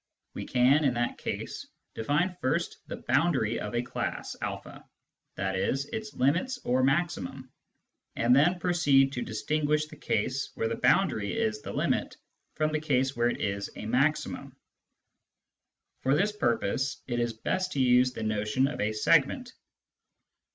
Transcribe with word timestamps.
We 0.33 0.47
can, 0.47 0.83
in 0.83 0.95
that 0.95 1.19
case, 1.19 1.67
define 1.93 2.35
first 2.41 2.77
the" 2.87 2.95
boundary" 3.07 3.59
of 3.59 3.75
a 3.75 3.83
class 3.83 4.35
a, 4.41 4.47
i.e. 5.37 5.63
its 5.93 6.13
limits 6.15 6.57
or 6.65 6.81
maximum, 6.83 7.51
and 8.15 8.35
then 8.35 8.59
proceed 8.59 9.13
to 9.13 9.21
distinguish 9.21 9.85
the 9.85 9.97
case 9.97 10.49
where 10.55 10.67
the 10.67 10.75
boundary 10.77 11.37
is 11.39 11.61
the 11.61 11.71
limit 11.71 12.17
from 12.55 12.71
the 12.71 12.81
case 12.81 13.15
where 13.15 13.29
it 13.29 13.41
is 13.41 13.69
a 13.75 13.85
maximum. 13.85 14.55
For 15.99 16.15
this 16.15 16.31
purpose 16.31 17.03
it 17.05 17.19
is 17.19 17.33
best 17.33 17.73
to 17.73 17.79
use 17.79 18.11
the 18.11 18.23
notion 18.23 18.67
of" 18.67 18.81
segment." 18.95 19.53